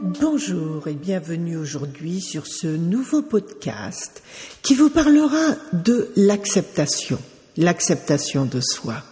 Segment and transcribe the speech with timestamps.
[0.00, 4.22] Bonjour et bienvenue aujourd'hui sur ce nouveau podcast
[4.62, 7.18] qui vous parlera de l'acceptation,
[7.56, 9.02] l'acceptation de soi.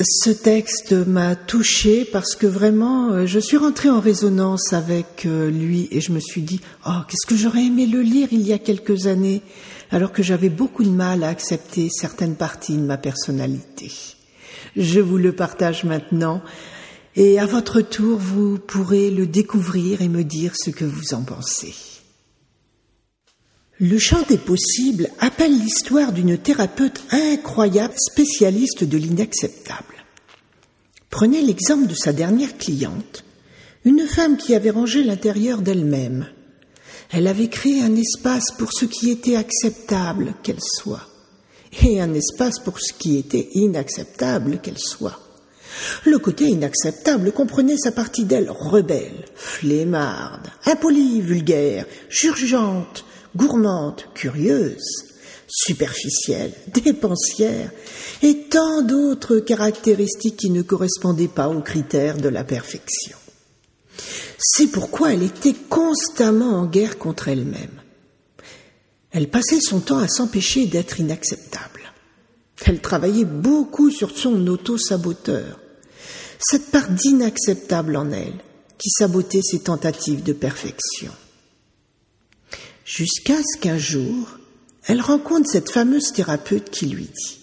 [0.00, 5.48] Ce texte m'a touché parce que vraiment euh, je suis rentrée en résonance avec euh,
[5.48, 8.52] lui et je me suis dit oh qu'est-ce que j'aurais aimé le lire il y
[8.52, 9.42] a quelques années
[9.92, 13.92] alors que j'avais beaucoup de mal à accepter certaines parties de ma personnalité.
[14.76, 16.42] Je vous le partage maintenant
[17.16, 21.22] et à votre tour, vous pourrez le découvrir et me dire ce que vous en
[21.22, 21.74] pensez.
[23.78, 30.04] Le champ des possibles appelle l'histoire d'une thérapeute incroyable, spécialiste de l'inacceptable.
[31.08, 33.24] Prenez l'exemple de sa dernière cliente,
[33.84, 36.26] une femme qui avait rangé l'intérieur d'elle-même.
[37.10, 41.08] Elle avait créé un espace pour ce qui était acceptable qu'elle soit,
[41.82, 45.25] et un espace pour ce qui était inacceptable qu'elle soit.
[46.04, 51.86] Le côté inacceptable comprenait sa partie d'elle rebelle, flémarde, impolie, vulgaire,
[52.24, 55.14] urgente, gourmande, curieuse,
[55.48, 57.70] superficielle, dépensière,
[58.22, 63.16] et tant d'autres caractéristiques qui ne correspondaient pas aux critères de la perfection.
[64.38, 67.80] C'est pourquoi elle était constamment en guerre contre elle-même.
[69.10, 71.92] Elle passait son temps à s'empêcher d'être inacceptable.
[72.64, 75.58] Elle travaillait beaucoup sur son auto-saboteur,
[76.38, 78.34] cette part d'inacceptable en elle
[78.78, 81.12] qui sabotait ses tentatives de perfection.
[82.84, 84.38] Jusqu'à ce qu'un jour,
[84.86, 87.38] elle rencontre cette fameuse thérapeute qui lui dit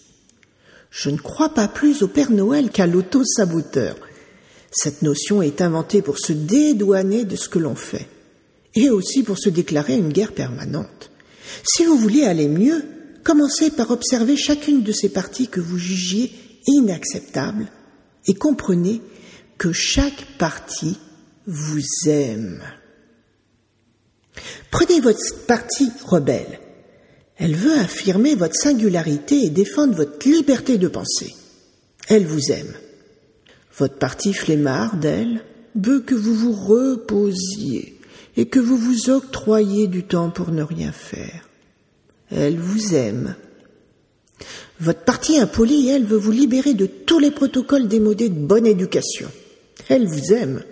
[0.90, 3.96] Je ne crois pas plus au Père Noël qu'à l'auto-saboteur.
[4.72, 8.08] Cette notion est inventée pour se dédouaner de ce que l'on fait
[8.76, 11.12] et aussi pour se déclarer une guerre permanente.
[11.64, 12.84] Si vous voulez aller mieux,
[13.24, 16.32] commencez par observer chacune de ces parties que vous jugiez
[16.66, 17.68] inacceptables
[18.28, 19.02] et comprenez
[19.58, 20.98] que chaque partie
[21.46, 22.62] vous aime.
[24.72, 26.60] Prenez votre partie rebelle.
[27.38, 31.36] Elle veut affirmer votre singularité et défendre votre liberté de penser.
[32.08, 32.74] Elle vous aime.
[33.78, 35.44] Votre partie flemmarde, elle,
[35.76, 38.00] veut que vous vous reposiez
[38.38, 41.50] et que vous vous octroyiez du temps pour ne rien faire.
[42.32, 43.36] Elle vous aime.
[44.80, 49.30] Votre partie impolie, elle, veut vous libérer de tous les protocoles démodés de bonne éducation.
[49.90, 50.64] Elle vous aime.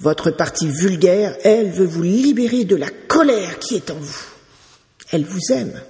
[0.00, 4.24] Votre partie vulgaire, elle, veut vous libérer de la colère qui est en vous.
[5.10, 5.80] Elle vous aime.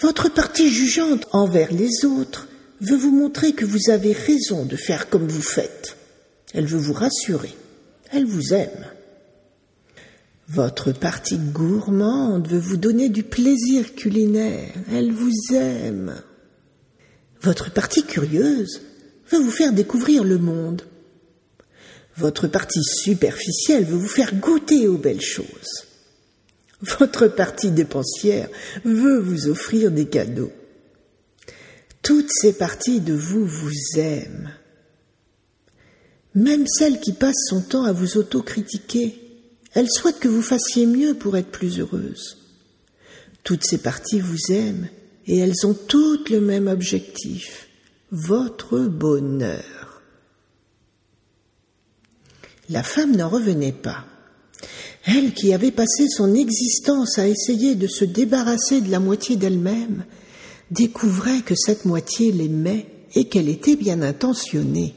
[0.00, 2.48] Votre partie jugeante envers les autres
[2.80, 5.96] veut vous montrer que vous avez raison de faire comme vous faites.
[6.54, 7.54] Elle veut vous rassurer.
[8.12, 8.86] Elle vous aime.
[10.48, 14.72] Votre partie gourmande veut vous donner du plaisir culinaire.
[14.92, 16.14] Elle vous aime.
[17.42, 18.80] Votre partie curieuse
[19.30, 20.82] veut vous faire découvrir le monde.
[22.16, 25.84] Votre partie superficielle veut vous faire goûter aux belles choses.
[26.80, 28.48] Votre partie dépensière
[28.84, 30.52] veut vous offrir des cadeaux.
[32.02, 34.52] Toutes ces parties de vous vous aiment.
[36.36, 39.25] Même celle qui passe son temps à vous autocritiquer
[39.76, 42.38] elle souhaite que vous fassiez mieux pour être plus heureuse.
[43.44, 44.88] Toutes ces parties vous aiment
[45.26, 47.68] et elles ont toutes le même objectif,
[48.10, 50.00] votre bonheur.
[52.70, 54.06] La femme n'en revenait pas.
[55.04, 60.06] Elle qui avait passé son existence à essayer de se débarrasser de la moitié d'elle-même,
[60.70, 64.94] découvrait que cette moitié l'aimait et qu'elle était bien intentionnée.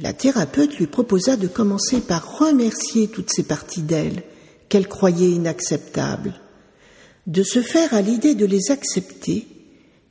[0.00, 4.24] La thérapeute lui proposa de commencer par remercier toutes ces parties d'elle
[4.68, 6.34] qu'elle croyait inacceptables,
[7.26, 9.46] de se faire à l'idée de les accepter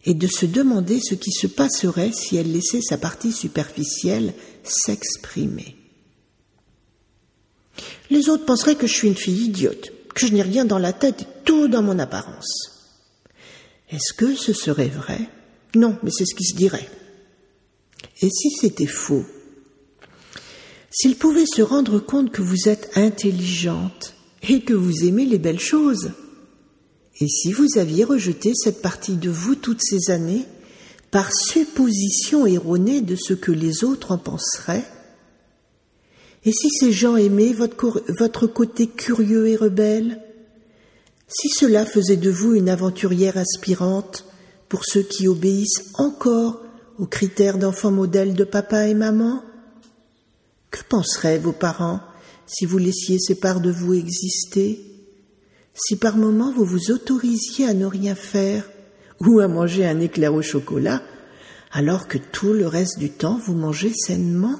[0.05, 4.33] et de se demander ce qui se passerait si elle laissait sa partie superficielle
[4.63, 5.75] s'exprimer.
[8.09, 10.93] Les autres penseraient que je suis une fille idiote, que je n'ai rien dans la
[10.93, 12.71] tête et tout dans mon apparence.
[13.89, 15.19] Est-ce que ce serait vrai?
[15.75, 16.89] Non, mais c'est ce qui se dirait.
[18.21, 19.25] Et si c'était faux?
[20.93, 24.13] S'il pouvait se rendre compte que vous êtes intelligente
[24.47, 26.11] et que vous aimez les belles choses,
[27.19, 30.45] et si vous aviez rejeté cette partie de vous toutes ces années
[31.09, 34.85] par supposition erronée de ce que les autres en penseraient,
[36.45, 40.21] et si ces gens aimaient votre, votre côté curieux et rebelle,
[41.27, 44.25] si cela faisait de vous une aventurière inspirante
[44.69, 46.61] pour ceux qui obéissent encore
[46.99, 49.41] aux critères d'enfant modèle de papa et maman,
[50.73, 52.01] que penseraient vos parents
[52.47, 54.83] si vous laissiez ces parts de vous exister?
[55.75, 58.67] Si par moments vous vous autorisiez à ne rien faire
[59.19, 61.03] ou à manger un éclair au chocolat
[61.71, 64.59] alors que tout le reste du temps vous mangez sainement?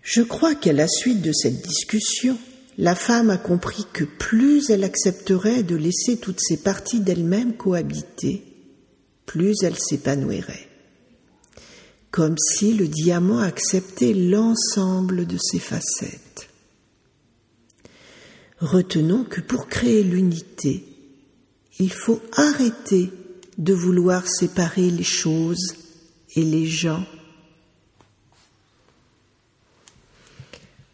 [0.00, 2.38] Je crois qu'à la suite de cette discussion,
[2.78, 8.44] la femme a compris que plus elle accepterait de laisser toutes ces parties d'elle-même cohabiter,
[9.26, 10.68] plus elle s'épanouirait.
[12.12, 16.48] Comme si le diamant acceptait l'ensemble de ses facettes.
[18.60, 20.84] Retenons que pour créer l'unité,
[21.80, 23.10] il faut arrêter
[23.58, 25.74] de vouloir séparer les choses
[26.36, 27.04] et les gens.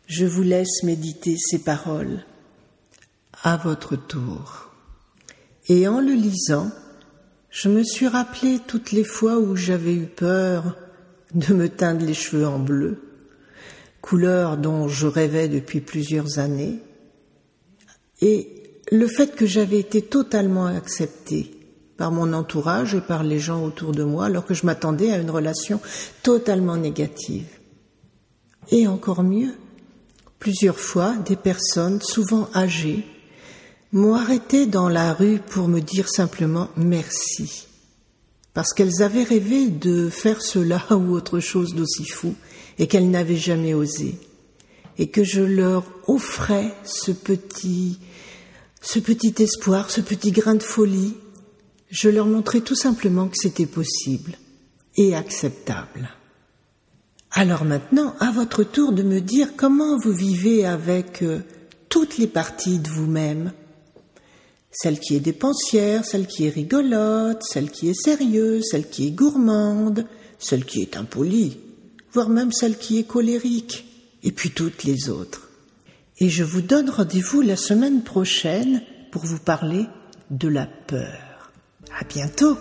[0.06, 2.24] Je vous laisse méditer ces paroles
[3.42, 4.70] à votre tour.
[5.68, 6.70] Et en le lisant,
[7.50, 10.76] je me suis rappelé toutes les fois où j'avais eu peur
[11.34, 12.98] de me teindre les cheveux en bleu,
[14.00, 16.78] couleur dont je rêvais depuis plusieurs années,
[18.20, 18.58] et
[18.90, 21.50] le fait que j'avais été totalement acceptée
[21.96, 25.18] par mon entourage et par les gens autour de moi alors que je m'attendais à
[25.18, 25.80] une relation
[26.22, 27.46] totalement négative.
[28.70, 29.54] Et encore mieux,
[30.38, 33.04] plusieurs fois, des personnes, souvent âgées,
[33.92, 37.67] m'ont arrêté dans la rue pour me dire simplement merci,
[38.58, 42.34] parce qu'elles avaient rêvé de faire cela ou autre chose d'aussi fou
[42.80, 44.16] et qu'elles n'avaient jamais osé,
[44.98, 48.00] et que je leur offrais ce petit,
[49.38, 51.14] espoir, ce petit grain de folie
[51.88, 54.32] je leur montrais tout simplement que c'était possible
[54.96, 56.10] et acceptable.
[57.30, 61.42] Alors maintenant, à votre tour de me dire comment vous vivez avec euh,
[61.88, 63.52] toutes les parties de vous-même.
[64.70, 69.12] Celle qui est dépensière, celle qui est rigolote, celle qui est sérieuse, celle qui est
[69.12, 70.06] gourmande,
[70.38, 71.58] celle qui est impolie,
[72.12, 73.86] voire même celle qui est colérique,
[74.22, 75.48] et puis toutes les autres.
[76.18, 79.86] Et je vous donne rendez-vous la semaine prochaine pour vous parler
[80.30, 81.52] de la peur.
[81.98, 82.56] À bientôt